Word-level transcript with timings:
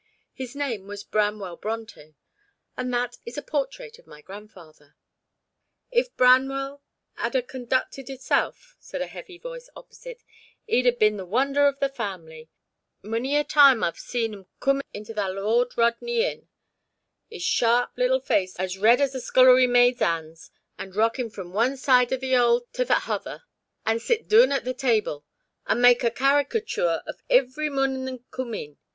His 0.33 0.55
name 0.55 0.87
was 0.87 1.03
Branwell 1.03 1.59
Brontë, 1.59 2.15
and 2.75 2.91
that 2.91 3.17
is 3.23 3.37
a 3.37 3.43
portrait 3.43 3.99
of 3.99 4.07
my 4.07 4.21
grandfather." 4.23 4.95
"If 5.91 6.17
Branwell 6.17 6.81
'ad 7.17 7.35
a 7.35 7.43
conducted 7.43 8.07
hisself," 8.07 8.75
said 8.79 9.03
a 9.03 9.05
heavy 9.05 9.37
voice 9.37 9.69
opposite, 9.75 10.23
"'ee'd 10.67 10.87
a 10.87 10.91
been 10.93 11.17
the 11.17 11.25
wonder 11.27 11.67
of 11.67 11.79
the 11.79 11.87
family. 11.87 12.49
Mony 13.03 13.35
a 13.35 13.43
time 13.43 13.83
a 13.83 13.91
've 13.91 13.99
seen 13.99 14.33
'im 14.33 14.47
coom 14.59 14.81
into 14.91 15.13
tha 15.13 15.29
Lord 15.29 15.77
Rodney 15.77 16.25
Inn, 16.25 16.49
'is 17.29 17.43
sharp 17.43 17.91
little 17.95 18.21
face 18.21 18.55
as 18.55 18.79
red 18.79 18.99
as 18.99 19.11
tha 19.13 19.19
scoollery 19.21 19.69
maid's 19.69 20.01
'ands, 20.01 20.49
and 20.79 20.95
rockin' 20.95 21.29
from 21.29 21.53
one 21.53 21.77
side 21.77 22.11
of 22.11 22.21
tha 22.21 22.35
'all 22.35 22.61
to 22.73 22.83
tha 22.83 23.01
hother, 23.01 23.43
and 23.85 24.01
sit 24.01 24.27
doon 24.27 24.51
at 24.51 24.65
tha 24.65 24.73
table, 24.73 25.27
and 25.67 25.79
make 25.79 26.03
a 26.03 26.09
carica_chure_ 26.09 27.03
of 27.05 27.21
ivvery 27.29 27.69
mon 27.69 28.07
thot 28.07 28.31
coom 28.31 28.55
in. 28.55 28.77